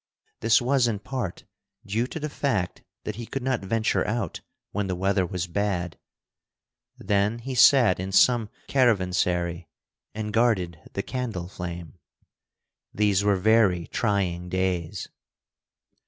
[0.39, 1.45] This was in part
[1.85, 5.99] due to the fact that he could not venture out when the weather was bad.
[6.97, 9.67] Then he sat in some caravansary,
[10.15, 11.99] and guarded the candle flame.
[12.91, 15.07] These were very trying days.